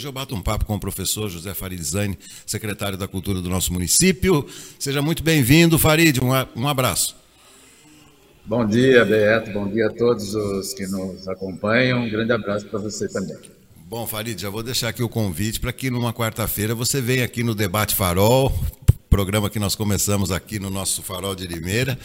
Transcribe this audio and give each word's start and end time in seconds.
hoje 0.00 0.08
eu 0.08 0.12
bato 0.12 0.34
um 0.34 0.40
papo 0.40 0.64
com 0.64 0.74
o 0.76 0.80
professor 0.80 1.28
José 1.28 1.52
Faridizani, 1.52 2.18
secretário 2.46 2.96
da 2.96 3.06
Cultura 3.06 3.42
do 3.42 3.50
nosso 3.50 3.70
município. 3.70 4.46
Seja 4.78 5.02
muito 5.02 5.22
bem-vindo, 5.22 5.78
Farid, 5.78 6.18
um 6.56 6.66
abraço. 6.66 7.14
Bom 8.46 8.66
dia, 8.66 9.04
Beto, 9.04 9.50
bom 9.50 9.68
dia 9.68 9.88
a 9.88 9.90
todos 9.90 10.34
os 10.34 10.72
que 10.72 10.86
nos 10.86 11.28
acompanham. 11.28 12.02
Um 12.02 12.08
grande 12.08 12.32
abraço 12.32 12.64
para 12.66 12.78
você 12.78 13.08
também. 13.08 13.36
Bom, 13.76 14.06
Farid, 14.06 14.40
já 14.40 14.48
vou 14.48 14.62
deixar 14.62 14.88
aqui 14.88 15.02
o 15.02 15.08
convite 15.08 15.60
para 15.60 15.70
que 15.72 15.90
numa 15.90 16.14
quarta-feira 16.14 16.74
você 16.74 17.02
venha 17.02 17.26
aqui 17.26 17.44
no 17.44 17.54
Debate 17.54 17.94
Farol, 17.94 18.58
programa 19.10 19.50
que 19.50 19.58
nós 19.58 19.74
começamos 19.74 20.30
aqui 20.30 20.58
no 20.58 20.70
nosso 20.70 21.02
Farol 21.02 21.34
de 21.34 21.46
Limeira. 21.46 21.98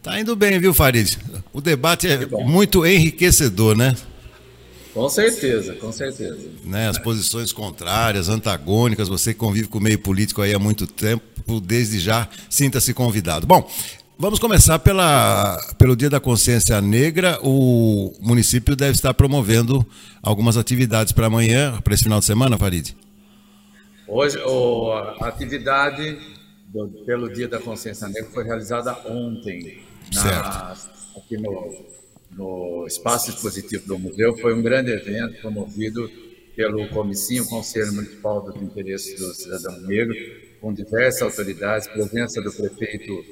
Tá 0.00 0.20
indo 0.20 0.36
bem, 0.36 0.56
viu, 0.60 0.72
Farid? 0.72 1.18
O 1.52 1.60
debate 1.60 2.06
é 2.06 2.26
muito 2.26 2.86
enriquecedor, 2.86 3.76
né? 3.76 3.96
Com 4.92 5.08
certeza, 5.08 5.74
com 5.74 5.92
certeza. 5.92 6.38
Né, 6.64 6.88
as 6.88 6.98
posições 6.98 7.52
contrárias, 7.52 8.28
antagônicas, 8.28 9.08
você 9.08 9.32
que 9.32 9.38
convive 9.38 9.68
com 9.68 9.78
o 9.78 9.80
meio 9.80 9.98
político 9.98 10.42
aí 10.42 10.52
há 10.52 10.58
muito 10.58 10.86
tempo, 10.86 11.60
desde 11.60 12.00
já, 12.00 12.28
sinta-se 12.48 12.92
convidado. 12.92 13.46
Bom, 13.46 13.68
vamos 14.18 14.38
começar 14.38 14.78
pela, 14.80 15.56
pelo 15.78 15.94
Dia 15.94 16.10
da 16.10 16.18
Consciência 16.18 16.80
Negra. 16.80 17.38
O 17.42 18.12
município 18.20 18.74
deve 18.74 18.92
estar 18.92 19.14
promovendo 19.14 19.86
algumas 20.22 20.56
atividades 20.56 21.12
para 21.12 21.26
amanhã, 21.26 21.80
para 21.82 21.94
esse 21.94 22.02
final 22.02 22.18
de 22.18 22.26
semana, 22.26 22.58
Farid? 22.58 22.96
Hoje, 24.08 24.38
a 25.20 25.28
atividade 25.28 26.18
do, 26.66 26.88
pelo 27.06 27.32
Dia 27.32 27.46
da 27.46 27.60
Consciência 27.60 28.08
Negra 28.08 28.28
foi 28.32 28.42
realizada 28.42 28.96
ontem, 29.06 29.82
na, 30.12 30.74
aqui 31.16 31.36
no 31.36 31.99
no 32.30 32.86
espaço 32.86 33.30
expositivo 33.30 33.86
do 33.86 33.98
museu. 33.98 34.36
Foi 34.38 34.54
um 34.54 34.62
grande 34.62 34.90
evento 34.90 35.40
promovido 35.40 36.10
pelo 36.54 36.88
Comicinho, 36.88 37.46
Conselho 37.46 37.92
Municipal 37.92 38.42
dos 38.42 38.60
Interesses 38.60 39.18
do 39.18 39.32
Cidadão 39.34 39.80
Negro, 39.82 40.14
com 40.60 40.72
diversas 40.72 41.22
autoridades, 41.22 41.88
presença 41.88 42.42
do 42.42 42.52
prefeito 42.52 43.24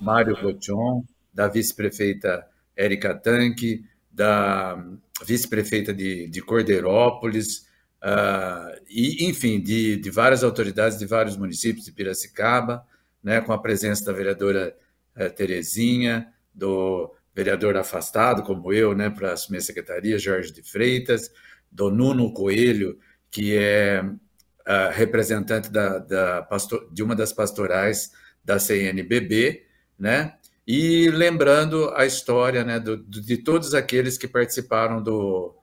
Mário 0.00 0.40
Botion, 0.40 1.02
da 1.32 1.48
vice-prefeita 1.48 2.46
Érica 2.76 3.14
Tanque, 3.14 3.84
da 4.10 4.82
vice-prefeita 5.24 5.92
de, 5.92 6.28
de 6.28 6.40
Cordeirópolis, 6.40 7.66
uh, 8.02 8.80
e, 8.88 9.26
enfim, 9.28 9.60
de, 9.60 9.96
de 9.96 10.10
várias 10.10 10.44
autoridades 10.44 10.98
de 10.98 11.06
vários 11.06 11.36
municípios 11.36 11.84
de 11.84 11.92
Piracicaba, 11.92 12.86
né, 13.22 13.40
com 13.40 13.52
a 13.52 13.58
presença 13.58 14.04
da 14.04 14.12
vereadora 14.12 14.76
uh, 15.16 15.30
Terezinha, 15.30 16.32
do 16.54 17.12
vereador 17.36 17.76
afastado, 17.76 18.42
como 18.42 18.72
eu, 18.72 18.94
né, 18.94 19.10
para 19.10 19.34
assumir 19.34 19.58
a 19.58 19.60
secretaria, 19.60 20.18
Jorge 20.18 20.50
de 20.50 20.62
Freitas, 20.62 21.30
do 21.70 21.90
Nuno 21.90 22.32
Coelho, 22.32 22.98
que 23.30 23.54
é 23.54 24.02
uh, 24.02 24.90
representante 24.92 25.70
da, 25.70 25.98
da 25.98 26.42
pastor, 26.42 26.88
de 26.90 27.02
uma 27.02 27.14
das 27.14 27.34
pastorais 27.34 28.10
da 28.42 28.58
CNBB, 28.58 29.66
né, 29.98 30.34
e 30.66 31.10
lembrando 31.10 31.90
a 31.94 32.06
história 32.06 32.64
né, 32.64 32.80
do, 32.80 32.96
de 32.96 33.36
todos 33.36 33.74
aqueles 33.74 34.16
que 34.16 34.26
participaram 34.26 35.02
do, 35.02 35.54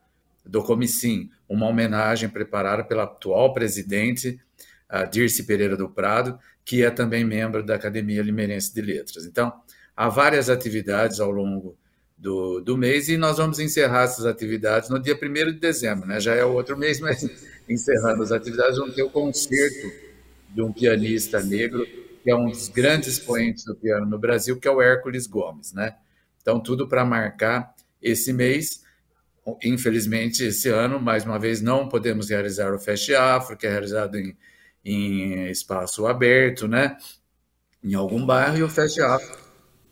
do 0.45 0.63
Comicim, 0.63 1.31
uma 1.49 1.67
homenagem 1.67 2.29
preparada 2.29 2.83
pela 2.83 3.03
atual 3.03 3.51
presidente, 3.51 4.39
a 4.87 5.05
Dirce 5.05 5.43
Pereira 5.43 5.75
do 5.75 5.89
Prado, 5.89 6.37
que 6.63 6.83
é 6.83 6.91
também 6.91 7.25
membro 7.25 7.63
da 7.63 7.73
Academia 7.73 8.21
Limeirense 8.21 8.71
de 8.73 8.81
Letras. 8.81 9.25
Então, 9.25 9.51
há 9.95 10.09
várias 10.09 10.49
atividades 10.49 11.19
ao 11.19 11.31
longo 11.31 11.77
do, 12.17 12.61
do 12.61 12.77
mês 12.77 13.09
e 13.09 13.17
nós 13.17 13.37
vamos 13.37 13.59
encerrar 13.59 14.03
essas 14.03 14.25
atividades 14.25 14.89
no 14.89 14.99
dia 14.99 15.17
1 15.21 15.33
de 15.51 15.59
dezembro, 15.59 16.07
né? 16.07 16.19
já 16.19 16.33
é 16.33 16.43
o 16.43 16.53
outro 16.53 16.77
mês, 16.77 16.99
mas 16.99 17.21
encerrando 17.67 18.23
as 18.23 18.31
atividades, 18.31 18.77
vamos 18.77 18.95
ter 18.95 19.03
o 19.03 19.09
concerto 19.09 19.91
de 20.49 20.61
um 20.61 20.71
pianista 20.71 21.41
negro, 21.41 21.85
que 22.23 22.31
é 22.31 22.35
um 22.35 22.49
dos 22.49 22.69
grandes 22.69 23.09
expoentes 23.09 23.65
do 23.65 23.75
piano 23.75 24.05
no 24.05 24.17
Brasil, 24.17 24.57
que 24.57 24.67
é 24.67 24.71
o 24.71 24.81
Hércules 24.81 25.27
Gomes. 25.27 25.73
Né? 25.73 25.95
Então, 26.41 26.59
tudo 26.59 26.87
para 26.87 27.03
marcar 27.03 27.73
esse 28.01 28.31
mês. 28.31 28.83
Infelizmente, 29.61 30.45
esse 30.45 30.69
ano, 30.69 31.01
mais 31.01 31.25
uma 31.25 31.37
vez, 31.37 31.61
não 31.61 31.89
podemos 31.89 32.29
realizar 32.29 32.73
o 32.73 32.79
Fest 32.79 33.09
Afro, 33.09 33.57
que 33.57 33.67
é 33.67 33.69
realizado 33.69 34.17
em, 34.17 34.37
em 34.85 35.49
espaço 35.49 36.05
aberto, 36.05 36.65
né? 36.65 36.95
em 37.83 37.93
algum 37.93 38.25
bairro, 38.25 38.57
e 38.57 38.63
o 38.63 38.69
Fest 38.69 38.99
Afro 38.99 39.42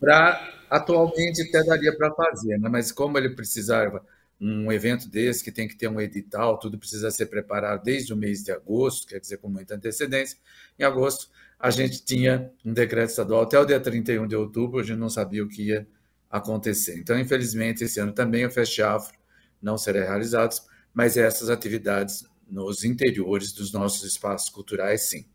para 0.02 0.66
atualmente 0.68 1.44
até 1.44 1.64
daria 1.64 1.96
para 1.96 2.12
fazer, 2.12 2.58
né? 2.58 2.68
mas 2.68 2.92
como 2.92 3.18
ele 3.18 3.30
precisava 3.30 4.04
um 4.40 4.72
evento 4.72 5.08
desse 5.08 5.44
que 5.44 5.52
tem 5.52 5.68
que 5.68 5.76
ter 5.76 5.88
um 5.88 6.02
edital, 6.02 6.58
tudo 6.58 6.80
precisa 6.80 7.12
ser 7.12 7.28
preparado 7.28 7.84
desde 7.84 8.12
o 8.12 8.18
mês 8.18 8.44
de 8.44 8.52
agosto, 8.52 9.08
quer 9.08 9.20
dizer, 9.20 9.38
com 9.38 9.48
muita 9.48 9.76
antecedência. 9.76 10.40
Em 10.80 10.84
agosto, 10.84 11.30
a 11.60 11.70
gente 11.70 12.04
tinha 12.04 12.52
um 12.66 12.74
decreto 12.74 13.12
estadual 13.12 13.44
até 13.44 13.60
o 13.60 13.66
dia 13.66 13.80
31 13.80 14.26
de 14.26 14.36
outubro, 14.36 14.80
a 14.80 14.84
gente 14.84 14.98
não 14.98 15.12
sabia 15.12 15.44
o 15.44 15.48
que 15.48 15.68
ia 15.68 15.88
acontecer. 16.28 16.98
Então, 16.98 17.20
infelizmente, 17.20 17.84
esse 17.84 18.00
ano 18.00 18.14
também 18.14 18.44
o 18.44 18.50
Fest 18.50 18.80
Afro 18.80 19.16
não 19.62 19.78
será 19.78 20.00
realizado, 20.00 20.56
mas 20.92 21.18
essas 21.18 21.52
atividades 21.52 22.26
nos 22.50 22.84
interiores 22.84 23.52
dos 23.52 23.72
nossos 23.72 24.04
espaços 24.04 24.50
culturais, 24.50 25.04
sim. 25.04 25.26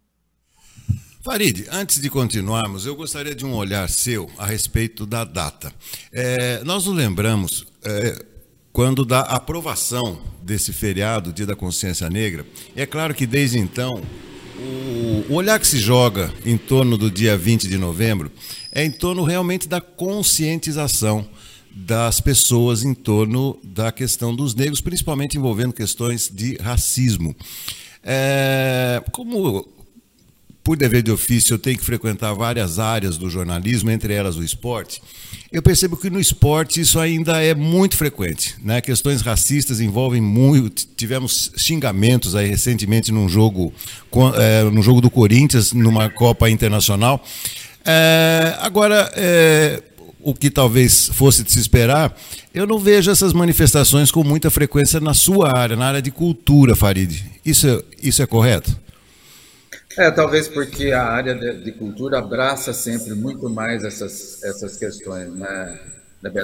Farid, 1.26 1.66
antes 1.72 2.00
de 2.00 2.08
continuarmos, 2.08 2.86
eu 2.86 2.94
gostaria 2.94 3.34
de 3.34 3.44
um 3.44 3.52
olhar 3.52 3.88
seu 3.90 4.30
a 4.38 4.46
respeito 4.46 5.04
da 5.04 5.24
data. 5.24 5.72
É, 6.12 6.62
nós 6.62 6.86
nos 6.86 6.94
lembramos, 6.94 7.66
é, 7.84 8.24
quando 8.72 9.04
da 9.04 9.22
aprovação 9.22 10.20
desse 10.40 10.72
feriado, 10.72 11.32
Dia 11.32 11.44
da 11.44 11.56
Consciência 11.56 12.08
Negra, 12.08 12.46
é 12.76 12.86
claro 12.86 13.12
que 13.12 13.26
desde 13.26 13.58
então, 13.58 14.00
o, 14.56 15.32
o 15.32 15.34
olhar 15.34 15.58
que 15.58 15.66
se 15.66 15.80
joga 15.80 16.32
em 16.44 16.56
torno 16.56 16.96
do 16.96 17.10
dia 17.10 17.36
20 17.36 17.66
de 17.66 17.76
novembro 17.76 18.30
é 18.70 18.84
em 18.84 18.90
torno 18.92 19.24
realmente 19.24 19.66
da 19.66 19.80
conscientização 19.80 21.28
das 21.72 22.20
pessoas 22.20 22.84
em 22.84 22.94
torno 22.94 23.58
da 23.64 23.90
questão 23.90 24.32
dos 24.32 24.54
negros, 24.54 24.80
principalmente 24.80 25.36
envolvendo 25.36 25.72
questões 25.72 26.30
de 26.32 26.54
racismo. 26.58 27.34
É, 28.04 29.02
como 29.10 29.74
por 30.66 30.76
dever 30.76 31.00
de 31.00 31.12
ofício, 31.12 31.54
eu 31.54 31.60
tenho 31.60 31.78
que 31.78 31.84
frequentar 31.84 32.34
várias 32.34 32.80
áreas 32.80 33.16
do 33.16 33.30
jornalismo, 33.30 33.88
entre 33.88 34.12
elas 34.12 34.34
o 34.34 34.42
esporte. 34.42 35.00
Eu 35.52 35.62
percebo 35.62 35.96
que 35.96 36.10
no 36.10 36.18
esporte 36.18 36.80
isso 36.80 36.98
ainda 36.98 37.40
é 37.40 37.54
muito 37.54 37.96
frequente. 37.96 38.56
Né? 38.60 38.80
Questões 38.80 39.22
racistas 39.22 39.80
envolvem 39.80 40.20
muito. 40.20 40.84
Tivemos 40.96 41.52
xingamentos 41.56 42.34
aí 42.34 42.48
recentemente 42.48 43.12
num 43.12 43.28
jogo, 43.28 43.72
é, 44.34 44.64
no 44.64 44.82
jogo 44.82 45.00
do 45.00 45.08
Corinthians, 45.08 45.72
numa 45.72 46.10
Copa 46.10 46.50
Internacional. 46.50 47.24
É, 47.84 48.56
agora, 48.58 49.08
é, 49.14 49.80
o 50.20 50.34
que 50.34 50.50
talvez 50.50 51.08
fosse 51.12 51.44
de 51.44 51.52
se 51.52 51.60
esperar, 51.60 52.12
eu 52.52 52.66
não 52.66 52.80
vejo 52.80 53.08
essas 53.08 53.32
manifestações 53.32 54.10
com 54.10 54.24
muita 54.24 54.50
frequência 54.50 54.98
na 54.98 55.14
sua 55.14 55.56
área, 55.56 55.76
na 55.76 55.86
área 55.86 56.02
de 56.02 56.10
cultura, 56.10 56.74
Farid. 56.74 57.22
Isso, 57.44 57.84
isso 58.02 58.20
é 58.20 58.26
correto? 58.26 58.76
É, 59.98 60.10
talvez 60.10 60.46
porque 60.46 60.92
a 60.92 61.04
área 61.04 61.34
de, 61.34 61.64
de, 61.64 61.72
cultura 61.72 62.18
abraça 62.18 62.72
sempre 62.74 63.14
muito 63.14 63.48
mais 63.48 63.82
essas, 63.82 64.42
essas 64.42 64.76
questões, 64.76 65.32
né? 65.34 65.80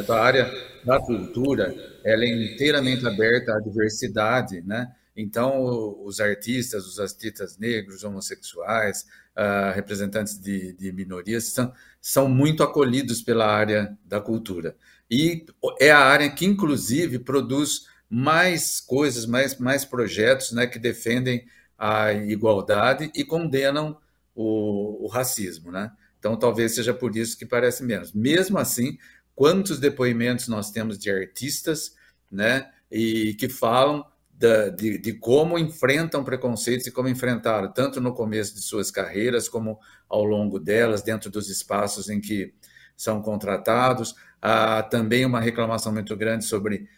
A 0.08 0.14
área 0.14 0.50
da 0.84 0.98
cultura, 1.00 1.74
ela 2.04 2.24
é 2.24 2.28
inteiramente 2.28 3.06
aberta 3.06 3.54
à 3.54 3.60
diversidade, 3.60 4.62
né? 4.62 4.90
Então, 5.14 6.02
os 6.02 6.20
artistas, 6.20 6.86
os 6.86 6.98
artistas 6.98 7.58
negros, 7.58 8.02
homossexuais, 8.04 9.04
uh, 9.36 9.74
representantes 9.74 10.40
de, 10.40 10.72
de 10.72 10.90
minorias, 10.92 11.44
são, 11.44 11.72
são 12.00 12.28
muito 12.28 12.62
acolhidos 12.62 13.20
pela 13.20 13.46
área 13.46 13.96
da 14.06 14.20
cultura. 14.20 14.74
E 15.10 15.44
é 15.78 15.90
a 15.90 15.98
área 15.98 16.30
que, 16.30 16.46
inclusive, 16.46 17.18
produz 17.18 17.86
mais 18.08 18.80
coisas, 18.80 19.26
mais, 19.26 19.58
mais 19.58 19.84
projetos 19.84 20.52
né, 20.52 20.66
que 20.66 20.78
defendem 20.78 21.44
a 21.84 22.12
igualdade 22.12 23.10
e 23.12 23.24
condenam 23.24 23.98
o, 24.36 25.04
o 25.04 25.08
racismo, 25.08 25.72
né? 25.72 25.90
Então, 26.16 26.36
talvez 26.36 26.76
seja 26.76 26.94
por 26.94 27.16
isso 27.16 27.36
que 27.36 27.44
parece 27.44 27.82
menos. 27.82 28.12
Mesmo 28.12 28.56
assim, 28.56 28.96
quantos 29.34 29.80
depoimentos 29.80 30.46
nós 30.46 30.70
temos 30.70 30.96
de 30.96 31.10
artistas, 31.10 31.96
né, 32.30 32.70
e 32.88 33.34
que 33.34 33.48
falam 33.48 34.06
da, 34.32 34.68
de, 34.68 34.96
de, 34.96 35.14
como 35.14 35.58
enfrentam 35.58 36.22
preconceitos 36.22 36.86
e 36.86 36.92
como 36.92 37.08
enfrentaram, 37.08 37.72
tanto 37.72 38.00
no 38.00 38.14
começo 38.14 38.54
de 38.54 38.62
suas 38.62 38.92
carreiras, 38.92 39.48
como 39.48 39.80
ao 40.08 40.24
longo 40.24 40.60
delas, 40.60 41.02
dentro 41.02 41.32
dos 41.32 41.50
espaços 41.50 42.08
em 42.08 42.20
que 42.20 42.54
são 42.96 43.20
contratados. 43.20 44.14
Há 44.40 44.84
também 44.84 45.26
uma 45.26 45.40
reclamação 45.40 45.92
muito 45.92 46.16
grande 46.16 46.44
sobre 46.44 46.88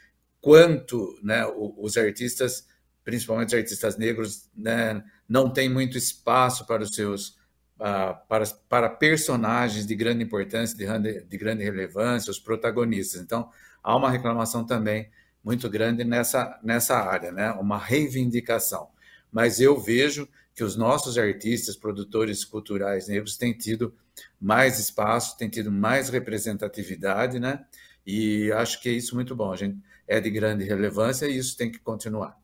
quanto 0.43 1.19
né, 1.23 1.47
os 1.79 1.97
artistas 1.97 2.67
principalmente 3.05 3.55
artistas 3.55 3.97
negros, 3.97 4.49
né, 4.57 5.05
não 5.29 5.51
tem 5.51 5.69
muito 5.69 5.99
espaço 5.99 6.67
para 6.67 6.83
os 6.83 6.95
seus 6.95 7.37
uh, 7.79 8.17
para, 8.29 8.47
para 8.69 8.89
personagens 8.89 9.87
de 9.87 9.95
grande 9.95 10.25
importância, 10.25 10.77
de 10.77 10.85
grande, 10.85 11.21
de 11.23 11.39
grande 11.39 11.63
relevância, 11.63 12.31
os 12.31 12.39
protagonistas. 12.39 13.21
Então, 13.21 13.51
há 13.83 13.95
uma 13.95 14.11
reclamação 14.11 14.65
também 14.65 15.11
muito 15.43 15.69
grande 15.69 16.05
nessa, 16.05 16.59
nessa 16.63 16.97
área, 16.97 17.31
né, 17.31 17.51
uma 17.53 17.79
reivindicação. 17.79 18.89
mas 19.31 19.61
eu 19.61 19.79
vejo 19.79 20.29
que 20.55 20.63
os 20.63 20.77
nossos 20.77 21.19
artistas, 21.19 21.77
produtores 21.77 22.45
culturais 22.45 23.09
negros 23.09 23.37
têm 23.37 23.53
tido 23.53 23.93
mais 24.41 24.79
espaço, 24.79 25.37
têm 25.37 25.49
tido 25.49 25.71
mais 25.73 26.09
representatividade, 26.09 27.41
né? 27.41 27.65
E 28.07 28.53
acho 28.53 28.81
que 28.81 28.89
é 28.89 28.93
isso 28.93 29.17
muito 29.17 29.35
bom. 29.35 29.53
A 29.53 29.57
gente 29.57 29.79
é 30.07 30.21
de 30.21 30.31
grande 30.31 30.63
relevância 30.65 31.27
e 31.27 31.37
isso 31.37 31.57
tem 31.57 31.73
que 31.73 31.81
continuar. 31.81 32.39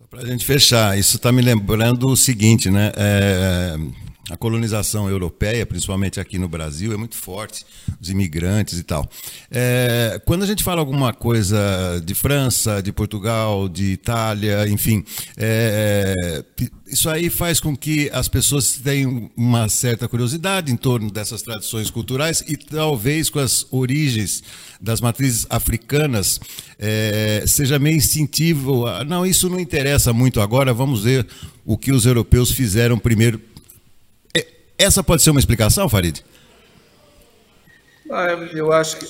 Só 0.00 0.06
para 0.06 0.22
a 0.22 0.26
gente 0.26 0.46
fechar, 0.46 0.98
isso 0.98 1.16
está 1.16 1.30
me 1.30 1.42
lembrando 1.42 2.08
o 2.08 2.16
seguinte, 2.16 2.70
né? 2.70 2.90
É, 2.96 3.76
a 4.30 4.36
colonização 4.36 5.10
europeia, 5.10 5.66
principalmente 5.66 6.20
aqui 6.20 6.38
no 6.38 6.48
Brasil, 6.48 6.92
é 6.92 6.96
muito 6.96 7.16
forte, 7.16 7.66
os 8.00 8.08
imigrantes 8.08 8.78
e 8.78 8.82
tal. 8.84 9.08
É, 9.50 10.20
quando 10.24 10.44
a 10.44 10.46
gente 10.46 10.62
fala 10.62 10.80
alguma 10.80 11.12
coisa 11.12 12.00
de 12.04 12.14
França, 12.14 12.80
de 12.80 12.92
Portugal, 12.92 13.68
de 13.68 13.92
Itália, 13.92 14.68
enfim, 14.68 15.04
é, 15.36 16.44
isso 16.86 17.10
aí 17.10 17.28
faz 17.28 17.58
com 17.58 17.76
que 17.76 18.08
as 18.12 18.28
pessoas 18.28 18.72
tenham 18.74 19.28
uma 19.36 19.68
certa 19.68 20.06
curiosidade 20.06 20.72
em 20.72 20.76
torno 20.76 21.10
dessas 21.10 21.42
tradições 21.42 21.90
culturais 21.90 22.44
e 22.46 22.56
talvez 22.56 23.28
com 23.28 23.40
as 23.40 23.66
origens 23.70 24.42
das 24.80 25.00
matrizes 25.00 25.44
africanas 25.50 26.40
é, 26.78 27.42
seja 27.46 27.78
meio 27.78 27.96
instintivo. 27.96 28.84
Não, 29.04 29.26
isso 29.26 29.48
não 29.48 29.58
interessa 29.58 30.12
muito 30.12 30.40
agora, 30.40 30.72
vamos 30.72 31.02
ver 31.02 31.26
o 31.64 31.76
que 31.76 31.92
os 31.92 32.06
europeus 32.06 32.50
fizeram 32.52 32.98
primeiro 32.98 33.40
essa 34.82 35.02
pode 35.02 35.22
ser 35.22 35.30
uma 35.30 35.40
explicação, 35.40 35.88
Farid? 35.88 36.24
Ah, 38.10 38.32
eu 38.52 38.72
acho 38.72 38.96
que 38.98 39.06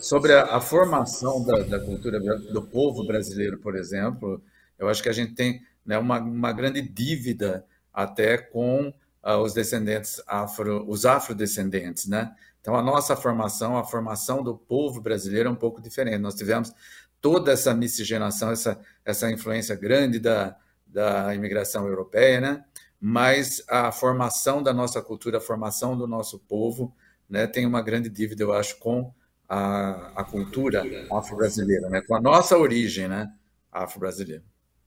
sobre 0.00 0.32
a, 0.32 0.56
a 0.56 0.60
formação 0.60 1.44
da, 1.44 1.58
da, 1.62 1.80
cultura 1.80 2.18
do 2.18 2.62
povo 2.62 3.06
brasileiro, 3.06 3.58
por 3.58 3.76
exemplo, 3.76 4.42
eu 4.78 4.88
acho 4.88 5.02
que 5.02 5.08
a 5.08 5.12
gente 5.12 5.34
tem 5.34 5.60
né, 5.84 5.98
uma, 5.98 6.18
uma, 6.18 6.50
grande 6.52 6.80
dívida 6.80 7.66
até 7.92 8.38
com 8.38 8.88
uh, 9.22 9.36
os 9.36 9.52
descendentes 9.52 10.22
afro, 10.26 10.88
os 10.88 11.04
afrodescendentes, 11.04 12.06
né? 12.06 12.34
Então 12.62 12.74
a 12.74 12.82
nossa 12.82 13.14
formação, 13.14 13.76
a 13.76 13.84
formação 13.84 14.42
do 14.42 14.56
povo 14.56 15.00
brasileiro 15.02 15.50
é 15.50 15.52
um 15.52 15.56
pouco 15.56 15.82
diferente. 15.82 16.18
Nós 16.18 16.34
tivemos 16.34 16.72
toda 17.20 17.52
essa 17.52 17.74
miscigenação, 17.74 18.50
essa 18.50 18.80
essa 19.04 19.30
influência 19.30 19.74
grande 19.74 20.18
da, 20.18 20.56
da 20.86 21.34
imigração 21.34 21.86
europeia, 21.86 22.40
né? 22.40 22.64
Mas 23.04 23.64
a 23.68 23.90
formação 23.90 24.62
da 24.62 24.72
nossa 24.72 25.02
cultura, 25.02 25.38
a 25.38 25.40
formação 25.40 25.98
do 25.98 26.06
nosso 26.06 26.38
povo, 26.38 26.94
né, 27.28 27.48
tem 27.48 27.66
uma 27.66 27.82
grande 27.82 28.08
dívida, 28.08 28.44
eu 28.44 28.52
acho, 28.52 28.78
com 28.78 29.12
a, 29.48 30.12
a 30.14 30.22
cultura 30.22 30.84
afro-brasileira, 31.10 31.88
né, 31.88 32.00
com 32.06 32.14
a 32.14 32.20
nossa 32.20 32.56
origem 32.56 33.08
né, 33.08 33.28
afro-brasileira. 33.72 34.44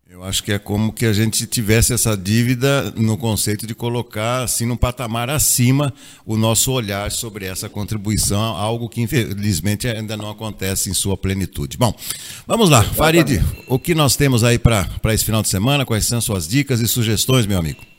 Eu 0.07 0.23
acho 0.23 0.43
que 0.43 0.53
é 0.53 0.59
como 0.59 0.93
que 0.93 1.05
a 1.05 1.11
gente 1.11 1.45
tivesse 1.45 1.91
essa 1.91 2.15
dívida 2.15 2.89
no 2.91 3.17
conceito 3.17 3.67
de 3.67 3.75
colocar 3.75 4.43
assim 4.43 4.65
num 4.65 4.77
patamar 4.77 5.29
acima 5.29 5.91
o 6.25 6.37
nosso 6.37 6.71
olhar 6.71 7.11
sobre 7.11 7.45
essa 7.45 7.67
contribuição, 7.67 8.55
algo 8.55 8.87
que 8.87 9.01
infelizmente 9.01 9.87
ainda 9.89 10.15
não 10.15 10.29
acontece 10.29 10.89
em 10.89 10.93
sua 10.93 11.17
plenitude. 11.17 11.75
Bom, 11.75 11.93
vamos 12.47 12.69
lá, 12.69 12.83
Farid, 12.83 13.41
o 13.67 13.79
que 13.79 13.95
nós 13.95 14.15
temos 14.15 14.43
aí 14.43 14.59
para 14.59 14.87
esse 15.07 15.25
final 15.25 15.41
de 15.41 15.49
semana? 15.49 15.85
Quais 15.85 16.05
são 16.05 16.21
suas 16.21 16.47
dicas 16.47 16.79
e 16.79 16.87
sugestões, 16.87 17.47
meu 17.47 17.57
amigo? 17.57 17.94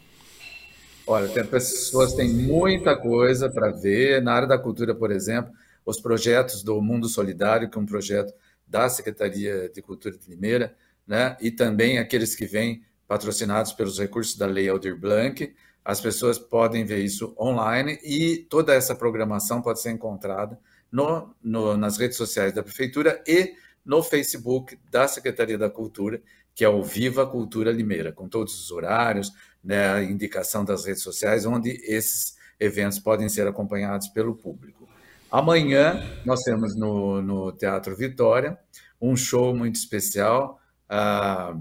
Olha, 1.07 1.29
tem 1.29 1.47
pessoas 1.47 2.15
têm 2.15 2.29
muita 2.29 2.97
coisa 2.97 3.49
para 3.49 3.71
ver. 3.71 4.21
Na 4.21 4.33
área 4.33 4.49
da 4.49 4.59
cultura, 4.59 4.95
por 4.95 5.13
exemplo, 5.13 5.53
os 5.85 6.01
projetos 6.01 6.65
do 6.65 6.81
Mundo 6.83 7.09
Solidário, 7.09 7.71
que 7.71 7.79
é 7.79 7.81
um 7.81 7.87
projeto 7.87 8.35
da 8.67 8.89
Secretaria 8.89 9.69
de 9.69 9.81
Cultura 9.81 10.19
de 10.19 10.29
Limeira, 10.29 10.75
né? 11.07 11.37
e 11.41 11.53
também 11.53 11.99
aqueles 11.99 12.35
que 12.35 12.45
vêm 12.45 12.83
patrocinados 13.07 13.73
pelos 13.73 13.99
recursos 13.99 14.37
da 14.37 14.47
Lei 14.47 14.69
Aldir 14.69 14.99
Blanc. 14.99 15.55
As 15.85 16.01
pessoas 16.01 16.37
podem 16.41 16.85
ver 16.85 16.99
isso 16.99 17.33
online 17.39 18.01
e 18.03 18.39
toda 18.51 18.75
essa 18.75 18.93
programação 18.93 19.63
pode 19.63 19.81
ser 19.81 19.93
encontrada 19.93 20.59
no, 20.91 21.33
no, 21.41 21.77
nas 21.77 21.97
redes 21.97 22.17
sociais 22.17 22.53
da 22.53 22.65
Prefeitura 22.65 23.23
e 23.25 23.55
no 23.85 24.03
Facebook 24.03 24.77
da 24.91 25.07
Secretaria 25.07 25.57
da 25.57 25.71
Cultura, 25.71 26.21
que 26.53 26.65
é 26.65 26.69
o 26.69 26.83
Viva 26.83 27.25
Cultura 27.25 27.71
Limeira, 27.71 28.11
com 28.11 28.29
todos 28.29 28.59
os 28.59 28.73
horários, 28.73 29.31
né, 29.67 30.05
indicação 30.05 30.65
das 30.65 30.85
redes 30.85 31.03
sociais, 31.03 31.45
onde 31.45 31.71
esses 31.85 32.37
eventos 32.59 33.01
podem 33.01 33.29
ser 33.29 33.47
acompanhados 33.49 34.09
pelo 34.09 34.35
público. 34.35 34.89
Amanhã 35.31 36.01
nós 36.25 36.43
temos 36.43 36.77
no, 36.77 37.21
no 37.21 37.53
Teatro 37.53 37.97
Vitória 37.97 38.57
um 39.01 39.17
show 39.17 39.55
muito 39.55 39.75
especial 39.75 40.61
ah, 40.89 41.57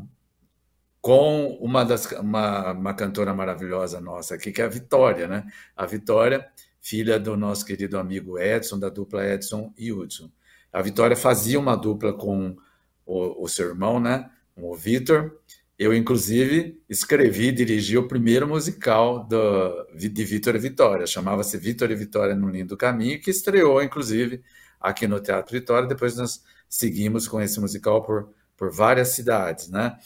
com 1.01 1.57
uma, 1.59 1.83
das, 1.83 2.05
uma, 2.11 2.71
uma 2.73 2.93
cantora 2.93 3.33
maravilhosa 3.33 3.99
nossa 3.99 4.35
aqui, 4.35 4.51
que 4.51 4.61
é 4.61 4.65
a 4.65 4.69
Vitória, 4.69 5.27
né? 5.27 5.43
A 5.75 5.85
Vitória, 5.85 6.47
filha 6.79 7.19
do 7.19 7.35
nosso 7.35 7.65
querido 7.65 7.97
amigo 7.97 8.39
Edson, 8.39 8.77
da 8.77 8.89
dupla 8.89 9.25
Edson 9.27 9.73
e 9.77 9.91
Hudson. 9.91 10.29
A 10.71 10.81
Vitória 10.81 11.17
fazia 11.17 11.59
uma 11.59 11.75
dupla 11.75 12.13
com 12.13 12.55
o, 13.05 13.43
o 13.43 13.47
seu 13.47 13.69
irmão, 13.69 13.99
né? 13.99 14.29
O 14.55 14.75
Vitor, 14.75 15.39
eu, 15.77 15.93
inclusive, 15.93 16.81
escrevi 16.87 17.47
e 17.47 17.51
dirigi 17.51 17.97
o 17.97 18.07
primeiro 18.07 18.47
musical 18.47 19.25
do, 19.25 19.85
de 19.93 20.23
Vitor 20.23 20.55
e 20.55 20.59
Vitória. 20.59 21.05
Chamava-se 21.05 21.57
Vitor 21.57 21.91
e 21.91 21.95
Vitória 21.95 22.33
no 22.33 22.49
Lindo 22.49 22.77
Caminho, 22.77 23.19
que 23.21 23.29
estreou, 23.29 23.83
inclusive, 23.83 24.41
aqui 24.79 25.05
no 25.05 25.19
Teatro 25.19 25.51
Vitória. 25.53 25.87
Depois 25.87 26.15
nós 26.15 26.41
seguimos 26.69 27.27
com 27.27 27.41
esse 27.41 27.59
musical 27.59 28.01
por, 28.03 28.29
por 28.55 28.71
várias 28.71 29.09
cidades, 29.09 29.69
né? 29.69 29.97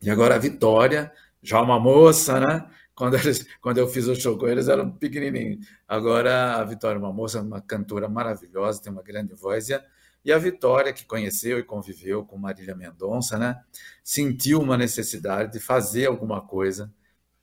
E 0.00 0.08
agora 0.08 0.36
a 0.36 0.38
Vitória, 0.38 1.12
já 1.42 1.60
uma 1.60 1.78
moça, 1.78 2.40
né? 2.40 2.66
Quando, 2.94 3.16
eles, 3.16 3.46
quando 3.60 3.76
eu 3.76 3.86
fiz 3.88 4.06
o 4.06 4.14
show 4.14 4.38
com 4.38 4.48
eles, 4.48 4.68
eram 4.68 4.90
pequenininhos. 4.90 5.66
Agora 5.86 6.54
a 6.54 6.64
Vitória 6.64 6.96
é 6.96 7.00
uma 7.00 7.12
moça, 7.12 7.42
uma 7.42 7.60
cantora 7.60 8.08
maravilhosa, 8.08 8.80
tem 8.82 8.90
uma 8.90 9.02
grande 9.02 9.34
voz. 9.34 9.68
E 9.68 9.74
a, 9.74 9.84
e 10.26 10.32
a 10.32 10.38
Vitória, 10.38 10.92
que 10.92 11.04
conheceu 11.04 11.56
e 11.56 11.62
conviveu 11.62 12.24
com 12.26 12.36
Marília 12.36 12.74
Mendonça, 12.74 13.38
né, 13.38 13.62
sentiu 14.02 14.60
uma 14.60 14.76
necessidade 14.76 15.52
de 15.52 15.60
fazer 15.60 16.06
alguma 16.06 16.40
coisa 16.40 16.92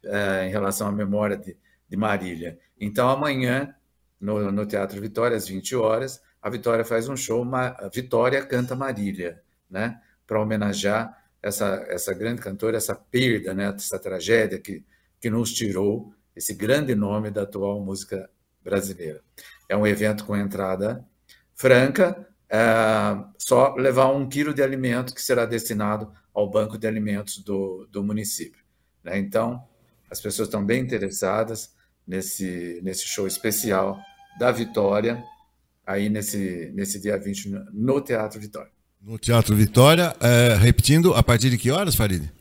é, 0.04 0.48
em 0.48 0.52
relação 0.52 0.90
à 0.90 0.92
memória 0.92 1.38
de, 1.38 1.56
de 1.88 1.96
Marília. 1.96 2.60
Então, 2.78 3.08
amanhã, 3.08 3.74
no, 4.20 4.52
no, 4.52 4.66
Teatro 4.66 5.00
Vitória, 5.00 5.38
às 5.38 5.48
20 5.48 5.78
horas, 5.78 6.22
a 6.42 6.50
Vitória 6.50 6.84
faz 6.84 7.08
um 7.08 7.16
show, 7.16 7.48
Vitória 7.94 8.46
canta 8.46 8.76
Marília, 8.76 9.42
né, 9.70 10.02
para 10.28 10.42
homenagear 10.42 11.18
essa, 11.42 11.86
essa 11.88 12.14
grande 12.14 12.42
cantora, 12.42 12.76
essa 12.76 12.94
perda, 12.94 13.54
né, 13.54 13.74
essa 13.74 13.98
tragédia 13.98 14.60
que, 14.60 14.84
que 15.22 15.30
nos 15.30 15.54
tirou 15.54 16.14
esse 16.36 16.54
grande 16.54 16.96
nome 16.96 17.32
da 17.32 17.44
atual 17.44 17.80
música 17.80 18.30
brasileira. 18.62 19.22
É 19.70 19.78
um 19.78 19.88
evento 19.88 20.26
com 20.26 20.36
entrada 20.36 21.06
franca, 21.56 22.28
é, 22.54 23.18
só 23.36 23.74
levar 23.74 24.10
um 24.10 24.30
quilo 24.30 24.54
de 24.54 24.62
alimento 24.62 25.16
que 25.16 25.22
será 25.24 25.44
destinado 25.44 26.12
ao 26.32 26.48
banco 26.48 26.78
de 26.78 26.86
alimentos 26.86 27.40
do, 27.40 27.88
do 27.92 28.04
município. 28.04 28.62
Né? 29.04 29.18
Então, 29.18 29.64
as 30.10 30.22
pessoas 30.22 30.48
estão 30.48 30.64
bem 30.64 30.84
interessadas 30.84 31.72
nesse, 32.08 32.80
nesse 32.84 33.08
show 33.08 33.26
especial 33.26 34.00
da 34.38 34.52
Vitória, 34.52 35.24
aí 35.84 36.10
nesse, 36.10 36.72
nesse 36.76 37.02
dia 37.02 37.18
20, 37.18 37.50
no 37.74 38.00
Teatro 38.00 38.40
Vitória. 38.40 38.72
No 39.02 39.18
Teatro 39.18 39.56
Vitória, 39.56 40.16
é, 40.20 40.56
repetindo, 40.56 41.16
a 41.16 41.24
partir 41.24 41.50
de 41.50 41.58
que 41.58 41.72
horas, 41.72 41.96
Farid? 41.96 42.32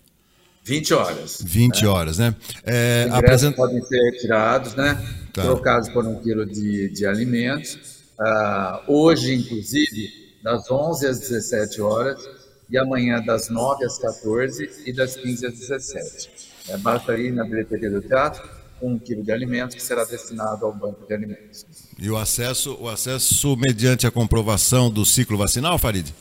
20 0.63 0.95
horas. 0.95 1.43
20 1.43 1.83
né? 1.83 1.89
horas, 1.89 2.19
né? 2.19 2.37
É, 2.65 3.09
apresent... 3.11 3.57
podem 3.57 3.83
ser 3.83 3.99
retirados, 4.11 4.75
né? 4.75 4.95
Tá. 5.33 5.43
Trocados 5.43 5.89
por 5.89 6.07
um 6.07 6.21
quilo 6.21 6.45
de, 6.45 6.91
de 6.91 7.07
alimentos 7.07 7.92
Uh, 8.19 8.93
hoje, 8.93 9.35
inclusive, 9.35 10.11
das 10.43 10.71
11 10.71 11.07
às 11.07 11.21
17 11.21 11.81
horas, 11.81 12.29
e 12.73 12.79
amanhã 12.79 13.21
das 13.21 13.51
9 13.51 13.85
às 13.85 13.99
14 13.99 14.71
e 14.87 14.93
das 14.93 15.15
15 15.15 15.47
às 15.47 15.59
17. 15.59 16.31
É, 16.69 16.77
basta 16.79 17.15
ir 17.19 17.31
na 17.31 17.45
bilheteria 17.45 17.91
do 17.91 18.01
teatro 18.01 18.49
um 18.81 18.99
quilo 18.99 19.23
de 19.23 19.31
alimentos 19.31 19.77
que 19.77 19.83
será 19.83 20.05
destinado 20.05 20.65
ao 20.65 20.73
banco 20.73 21.07
de 21.07 21.15
alimentos. 21.15 21.65
E 21.99 22.11
o 22.11 22.17
acesso, 22.17 22.77
o 22.81 22.89
acesso 22.89 23.57
mediante 23.57 24.07
a 24.07 24.11
comprovação 24.11 24.91
do 24.91 25.05
ciclo 25.05 25.39
vacinal, 25.39 25.79
Farid? 25.79 26.13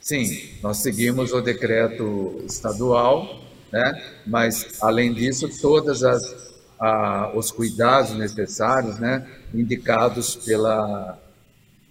Sim, 0.00 0.40
nós 0.62 0.78
seguimos 0.78 1.32
o 1.32 1.40
decreto 1.40 2.42
estadual, 2.46 3.42
né? 3.70 3.92
mas, 4.26 4.78
além 4.80 5.12
disso, 5.12 5.48
todas 5.60 6.02
as 6.02 6.22
a, 6.78 7.32
os 7.34 7.50
cuidados 7.50 8.12
necessários, 8.12 8.98
né, 8.98 9.26
indicados 9.52 10.36
pela, 10.36 11.18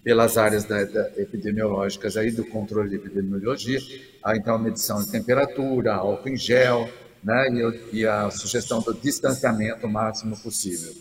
pelas 0.04 0.38
áreas 0.38 0.64
da, 0.64 0.84
da, 0.84 1.10
epidemiológicas 1.18 2.16
aí 2.16 2.32
do 2.32 2.46
controle 2.46 2.90
de 2.90 2.96
epidemiologia, 2.96 3.80
a, 4.24 4.36
então 4.36 4.56
a 4.56 4.60
medição 4.60 5.04
de 5.04 5.12
temperatura, 5.12 5.96
álcool 5.96 6.30
em 6.30 6.38
gel, 6.38 6.90
né, 7.24 7.50
e, 7.50 7.98
e 8.00 8.08
a 8.08 8.30
sugestão 8.32 8.82
do 8.82 8.94
distanciamento 8.94 9.88
máximo 9.88 10.38
possível, 10.38 10.94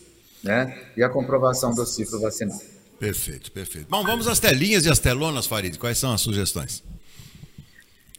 né, 0.42 0.76
e 0.96 1.02
a 1.02 1.08
comprovação 1.08 1.74
do 1.74 1.86
ciclo 1.86 2.20
vacinal. 2.20 2.58
Perfeito, 2.98 3.52
perfeito. 3.52 3.88
Bom, 3.90 4.02
vamos 4.02 4.26
às 4.26 4.40
telinhas 4.40 4.86
e 4.86 4.90
às 4.90 4.98
telonas, 4.98 5.46
Farid. 5.46 5.78
Quais 5.78 5.98
são 5.98 6.14
as 6.14 6.22
sugestões? 6.22 6.82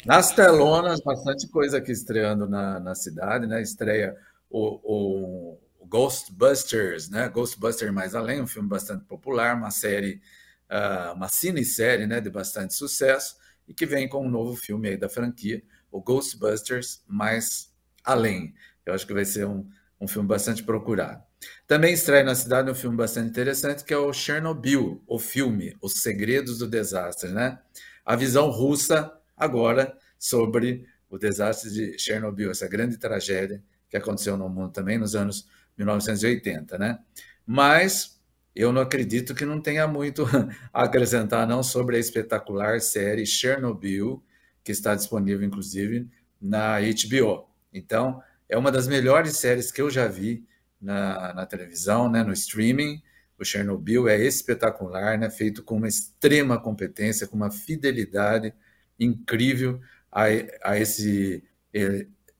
Nas 0.06 0.32
telonas, 0.32 1.02
bastante 1.02 1.48
coisa 1.48 1.80
aqui 1.80 1.92
estreando 1.92 2.48
na, 2.48 2.80
na 2.80 2.96
cidade, 2.96 3.48
né? 3.48 3.62
Estreia 3.62 4.16
o, 4.50 5.58
o, 5.82 5.88
Ghostbusters, 5.88 7.10
né? 7.10 7.30
Ghostbusters 7.30 7.94
Mais 7.94 8.14
Além, 8.14 8.42
um 8.42 8.48
filme 8.48 8.68
bastante 8.68 9.06
popular, 9.06 9.56
uma 9.56 9.72
série, 9.72 10.22
uh, 10.70 11.14
uma 11.14 11.30
cinesérie, 11.30 12.06
né? 12.06 12.20
De 12.20 12.30
bastante 12.30 12.74
sucesso 12.74 13.38
e 13.68 13.74
que 13.74 13.86
vem 13.86 14.08
com 14.08 14.26
um 14.26 14.30
novo 14.30 14.56
filme 14.56 14.90
aí 14.90 14.98
da 14.98 15.10
franquia, 15.10 15.62
o 15.92 16.02
Ghostbusters 16.02 17.04
Mais 17.08 17.74
Além. 18.04 18.54
Eu 18.86 18.94
acho 18.94 19.06
que 19.06 19.14
vai 19.14 19.26
ser 19.26 19.46
um, 19.46 19.68
um 20.00 20.08
filme 20.08 20.28
bastante 20.28 20.64
procurado. 20.64 21.22
Também 21.68 21.94
estreia 21.94 22.24
na 22.24 22.36
cidade 22.36 22.72
um 22.72 22.76
filme 22.76 22.98
bastante 22.98 23.30
interessante 23.30 23.84
que 23.84 23.94
é 23.94 23.98
o 23.98 24.12
Chernobyl, 24.14 25.04
o 25.06 25.20
filme 25.20 25.76
Os 25.82 26.02
Segredos 26.02 26.60
do 26.60 26.68
Desastre, 26.68 27.32
né? 27.32 27.60
A 28.06 28.16
visão 28.16 28.50
russa 28.50 29.14
agora 29.36 29.96
sobre 30.18 30.86
o 31.10 31.18
desastre 31.18 31.70
de 31.72 32.00
Chernobyl, 32.00 32.52
essa 32.52 32.68
grande 32.68 32.98
tragédia 32.98 33.62
que 33.90 33.98
aconteceu 33.98 34.38
no 34.38 34.50
mundo 34.50 34.72
também 34.72 34.98
nos 34.98 35.16
anos 35.16 35.48
1980, 35.78 36.78
né? 36.78 37.00
Mas 37.46 38.20
eu 38.56 38.74
não 38.74 38.82
acredito 38.82 39.36
que 39.36 39.46
não 39.46 39.62
tenha 39.62 39.88
muito 39.88 40.26
a 40.74 40.84
acrescentar 40.84 41.48
não 41.48 41.62
sobre 41.62 41.96
a 41.96 42.00
espetacular 42.00 42.82
série 42.82 43.26
Chernobyl, 43.26 44.24
que 44.64 44.72
está 44.72 44.96
disponível 44.96 45.46
inclusive 45.46 46.10
na 46.42 46.80
HBO. 46.80 47.48
Então, 47.74 48.22
é 48.50 48.58
uma 48.58 48.72
das 48.72 48.88
melhores 48.88 49.38
séries 49.38 49.72
que 49.72 49.82
eu 49.82 49.90
já 49.90 50.08
vi 50.08 50.46
na, 50.82 51.34
na 51.34 51.46
televisão, 51.46 52.10
né, 52.10 52.24
no 52.24 52.34
streaming. 52.34 53.02
O 53.38 53.46
Chernobyl 53.46 54.08
é 54.08 54.18
espetacular, 54.24 55.18
né, 55.18 55.30
feito 55.30 55.64
com 55.64 55.78
uma 55.78 55.88
extrema 55.88 56.60
competência, 56.60 57.28
com 57.28 57.36
uma 57.36 57.52
fidelidade 57.52 58.54
incrível 59.00 59.80
a, 60.12 60.26
a 60.64 60.78
esse 60.80 61.44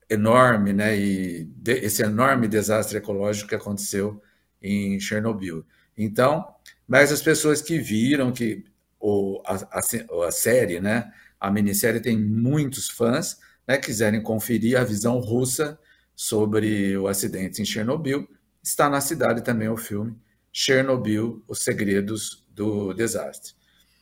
enorme, 0.10 0.74
né, 0.74 0.98
e 0.98 1.44
de, 1.44 1.74
esse 1.74 2.02
enorme 2.02 2.48
desastre 2.48 2.98
ecológico 2.98 3.50
que 3.50 3.56
aconteceu 3.56 4.22
em 4.62 5.00
Chernobyl. 5.00 5.66
Então, 5.98 6.48
mas 6.88 7.12
as 7.12 7.22
pessoas 7.22 7.62
que 7.62 7.78
viram 7.80 8.32
que 8.32 8.64
o, 9.00 9.42
a, 9.46 9.80
a, 9.80 10.28
a 10.28 10.32
série, 10.32 10.80
né, 10.80 11.12
a 11.40 11.52
minissérie 11.52 12.02
tem 12.02 12.18
muitos 12.18 12.90
fãs, 12.90 13.40
né, 13.68 13.78
quiserem 13.78 14.22
conferir 14.22 14.80
a 14.80 14.84
visão 14.84 15.20
russa 15.20 15.78
sobre 16.16 16.98
o 16.98 17.08
acidente 17.08 17.62
em 17.62 17.66
Chernobyl, 17.66 18.28
está 18.64 18.90
na 18.90 19.02
cidade 19.02 19.44
também 19.44 19.68
o 19.68 19.78
filme 19.78 20.16
Chernobyl, 20.52 21.44
Os 21.48 21.60
Segredos 21.60 22.44
do 22.50 22.94
Desastre. 22.94 23.54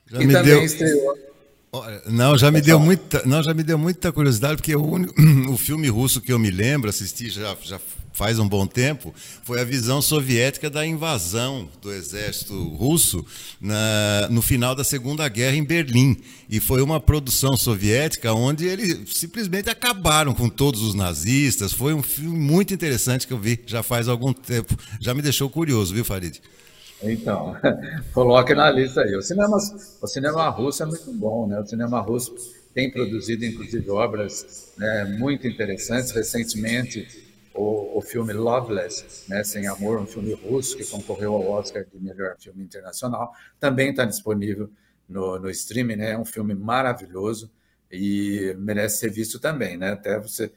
Já 0.07 0.21
e 0.21 0.27
também 0.31 0.43
deu... 0.43 0.63
estreou 0.63 1.34
não, 2.07 2.37
já 2.37 2.51
me 2.51 2.61
deu 2.61 2.79
muita, 2.79 3.23
não, 3.25 3.41
já 3.41 3.53
me 3.53 3.63
deu 3.63 3.77
muita 3.77 4.11
curiosidade 4.11 4.57
porque 4.57 4.75
o, 4.75 4.83
único, 4.83 5.13
o 5.49 5.57
filme 5.57 5.87
russo 5.87 6.21
que 6.21 6.31
eu 6.31 6.39
me 6.39 6.51
lembro, 6.51 6.89
assisti 6.89 7.29
já, 7.29 7.55
já 7.63 7.79
faz 8.15 8.39
um 8.39 8.47
bom 8.47 8.65
tempo, 8.65 9.13
foi 9.43 9.59
a 9.59 9.65
visão 9.65 10.01
soviética 10.01 10.69
da 10.69 10.85
invasão 10.85 11.69
do 11.81 11.91
exército 11.91 12.69
russo 12.69 13.25
na, 13.59 14.29
no 14.29 14.41
final 14.41 14.73
da 14.73 14.85
Segunda 14.85 15.27
Guerra 15.27 15.57
em 15.57 15.63
Berlim. 15.63 16.17
E 16.49 16.61
foi 16.61 16.81
uma 16.81 16.99
produção 16.99 17.57
soviética 17.57 18.31
onde 18.31 18.65
eles 18.65 19.13
simplesmente 19.13 19.69
acabaram 19.69 20.33
com 20.33 20.47
todos 20.47 20.81
os 20.81 20.93
nazistas. 20.93 21.73
Foi 21.73 21.93
um 21.93 22.01
filme 22.01 22.37
muito 22.37 22.73
interessante 22.73 23.27
que 23.27 23.33
eu 23.33 23.39
vi 23.39 23.59
já 23.65 23.83
faz 23.83 24.07
algum 24.07 24.31
tempo. 24.31 24.77
Já 25.01 25.13
me 25.13 25.21
deixou 25.21 25.49
curioso, 25.49 25.93
viu, 25.93 26.05
Farid? 26.05 26.39
Então, 27.01 27.55
coloque 28.13 28.53
na 28.53 28.69
lista 28.69 29.01
aí. 29.01 29.15
O 29.15 29.21
cinema, 29.21 29.57
o 29.57 30.07
cinema 30.07 30.49
russo 30.49 30.83
é 30.83 30.85
muito 30.85 31.11
bom, 31.13 31.47
né? 31.47 31.59
O 31.59 31.65
cinema 31.65 31.99
russo 31.99 32.33
tem 32.73 32.91
produzido, 32.91 33.45
inclusive, 33.45 33.89
obras 33.89 34.73
né, 34.77 35.15
muito 35.17 35.47
interessantes. 35.47 36.11
Recentemente, 36.11 37.07
o, 37.53 37.97
o, 37.97 38.01
filme 38.01 38.33
Loveless, 38.33 39.29
né, 39.29 39.43
Sem 39.43 39.67
Amor, 39.67 39.99
um 39.99 40.05
filme 40.05 40.33
russo 40.33 40.75
que 40.75 40.85
concorreu 40.85 41.33
ao 41.33 41.49
Oscar 41.51 41.85
de 41.85 41.97
melhor 41.99 42.35
filme 42.37 42.63
internacional, 42.63 43.31
também 43.59 43.91
está 43.91 44.03
disponível 44.03 44.69
no, 45.07 45.39
no 45.39 45.49
streaming. 45.49 45.95
Né? 45.95 46.11
É 46.11 46.17
um 46.17 46.25
filme 46.25 46.53
maravilhoso 46.53 47.49
e 47.91 48.53
merece 48.57 48.97
ser 48.97 49.09
visto 49.09 49.39
também. 49.39 49.77
Né? 49.77 49.91
Até 49.91 50.19
você 50.19 50.51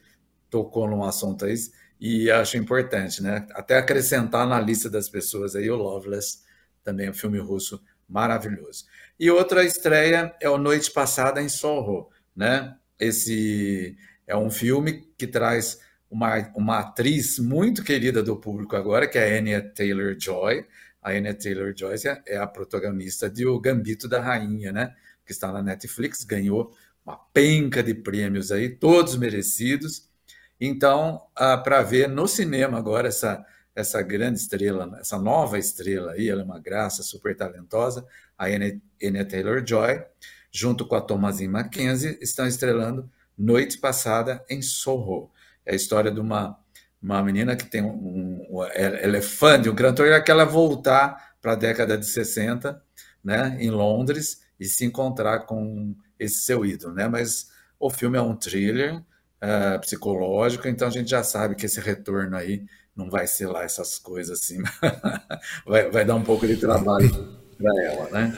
tocou 0.49 0.89
num 0.89 1.03
assunto 1.03 1.45
aí 1.45 1.53
e 1.99 2.31
acho 2.31 2.57
importante, 2.57 3.21
né? 3.21 3.45
Até 3.51 3.77
acrescentar 3.77 4.47
na 4.47 4.59
lista 4.59 4.89
das 4.89 5.09
pessoas 5.09 5.55
aí 5.55 5.69
o 5.69 5.75
Loveless, 5.75 6.39
também 6.83 7.09
um 7.09 7.13
filme 7.13 7.39
russo 7.39 7.83
maravilhoso. 8.07 8.85
E 9.19 9.29
outra 9.29 9.63
estreia 9.63 10.33
é 10.41 10.49
o 10.49 10.57
Noite 10.57 10.91
Passada 10.91 11.41
em 11.41 11.49
Sorro, 11.49 12.09
né? 12.35 12.75
Esse 12.97 13.97
é 14.25 14.35
um 14.35 14.49
filme 14.49 15.09
que 15.17 15.27
traz 15.27 15.79
uma, 16.09 16.51
uma 16.55 16.79
atriz 16.79 17.37
muito 17.37 17.83
querida 17.83 18.23
do 18.23 18.37
público 18.37 18.75
agora, 18.75 19.07
que 19.07 19.17
é 19.17 19.35
a 19.35 19.39
Anya 19.39 19.61
Taylor-Joy. 19.61 20.65
A 21.01 21.11
Anya 21.11 21.33
Taylor-Joy 21.33 21.95
é 22.25 22.37
a 22.37 22.47
protagonista 22.47 23.29
de 23.29 23.45
O 23.45 23.59
Gambito 23.59 24.07
da 24.07 24.21
Rainha, 24.21 24.71
né? 24.71 24.95
Que 25.25 25.31
está 25.31 25.51
na 25.51 25.61
Netflix, 25.61 26.23
ganhou 26.23 26.73
uma 27.05 27.17
penca 27.17 27.83
de 27.83 27.93
prêmios 27.93 28.51
aí, 28.51 28.69
todos 28.69 29.15
merecidos. 29.15 30.08
Então, 30.59 31.21
ah, 31.35 31.57
para 31.57 31.81
ver 31.81 32.09
no 32.09 32.27
cinema 32.27 32.77
agora 32.77 33.07
essa, 33.07 33.45
essa 33.75 34.01
grande 34.01 34.39
estrela, 34.39 34.97
essa 34.99 35.17
nova 35.17 35.57
estrela 35.57 36.11
aí, 36.13 36.29
ela 36.29 36.41
é 36.41 36.45
uma 36.45 36.59
graça, 36.59 37.01
super 37.01 37.35
talentosa, 37.35 38.05
a 38.37 38.45
Anya 38.45 39.25
Taylor-Joy, 39.25 40.03
junto 40.51 40.85
com 40.85 40.95
a 40.95 41.01
Thomasin 41.01 41.47
Mackenzie, 41.47 42.17
estão 42.21 42.45
estrelando 42.45 43.09
Noite 43.37 43.77
Passada 43.77 44.43
em 44.49 44.61
Soho. 44.61 45.31
É 45.65 45.73
a 45.73 45.75
história 45.75 46.11
de 46.11 46.19
uma, 46.19 46.59
uma 47.01 47.23
menina 47.23 47.55
que 47.55 47.65
tem 47.65 47.81
um, 47.81 48.45
um 48.49 48.63
ela 48.73 49.17
é 49.17 49.21
fã 49.21 49.61
de 49.61 49.69
um 49.69 49.75
cantor 49.75 50.07
e 50.07 50.23
ela 50.31 50.43
voltar 50.43 51.35
para 51.41 51.53
a 51.53 51.55
década 51.55 51.97
de 51.97 52.05
60, 52.05 52.81
né, 53.23 53.57
em 53.59 53.69
Londres, 53.69 54.41
e 54.59 54.65
se 54.65 54.83
encontrar 54.83 55.45
com 55.45 55.95
esse 56.19 56.41
seu 56.41 56.65
ídolo, 56.65 56.93
né? 56.93 57.07
Mas 57.07 57.49
o 57.79 57.89
filme 57.89 58.17
é 58.17 58.21
um 58.21 58.35
thriller, 58.35 59.01
uh, 59.43 59.79
psicológico, 59.79 60.67
então 60.67 60.87
a 60.87 60.91
gente 60.91 61.09
já 61.09 61.23
sabe 61.23 61.55
que 61.55 61.65
esse 61.65 61.79
retorno 61.79 62.35
aí 62.35 62.65
não 62.95 63.09
vai 63.09 63.27
ser 63.27 63.47
lá 63.47 63.63
essas 63.63 63.97
coisas 63.97 64.39
assim, 64.39 64.61
vai, 65.65 65.89
vai 65.89 66.05
dar 66.05 66.15
um 66.15 66.23
pouco 66.23 66.45
de 66.45 66.57
trabalho 66.57 67.09
para 67.57 67.83
ela, 67.83 68.09
né? 68.09 68.37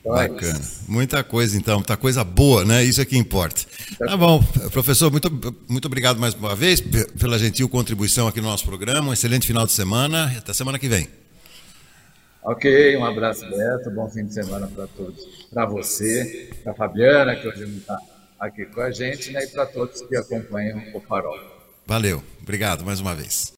Então 0.00 0.20
é 0.20 0.28
Bacana. 0.28 0.60
Muita 0.86 1.24
coisa, 1.24 1.56
então, 1.56 1.76
muita 1.76 1.96
coisa 1.96 2.22
boa, 2.22 2.64
né? 2.64 2.84
Isso 2.84 3.00
é 3.00 3.04
que 3.04 3.18
importa. 3.18 3.62
Tá 3.98 4.16
bom, 4.16 4.40
professor, 4.70 5.10
muito, 5.10 5.28
muito 5.68 5.86
obrigado 5.86 6.20
mais 6.20 6.34
uma 6.34 6.54
vez 6.54 6.80
pela 6.80 7.38
gentil 7.38 7.68
contribuição 7.68 8.28
aqui 8.28 8.40
no 8.40 8.46
nosso 8.46 8.64
programa. 8.64 9.10
Um 9.10 9.12
excelente 9.12 9.46
final 9.46 9.66
de 9.66 9.72
semana 9.72 10.30
e 10.32 10.38
até 10.38 10.52
semana 10.52 10.78
que 10.78 10.88
vem. 10.88 11.08
Ok, 12.44 12.96
um 12.96 13.04
abraço, 13.04 13.44
Beto. 13.50 13.90
Bom 13.90 14.08
fim 14.08 14.24
de 14.24 14.32
semana 14.32 14.68
para 14.68 14.86
todos. 14.86 15.20
Para 15.52 15.66
você, 15.66 16.50
para 16.62 16.72
Fabiana, 16.74 17.34
que 17.34 17.48
hoje 17.48 17.66
não 17.66 17.76
está 17.76 17.98
aqui 18.38 18.66
com 18.66 18.80
a 18.80 18.90
gente, 18.90 19.30
né, 19.30 19.44
e 19.44 19.48
para 19.48 19.66
todos 19.66 20.02
que 20.02 20.16
acompanham 20.16 20.82
o 20.94 21.00
Farol. 21.00 21.38
Valeu, 21.86 22.22
obrigado 22.42 22.84
mais 22.84 23.00
uma 23.00 23.14
vez. 23.14 23.54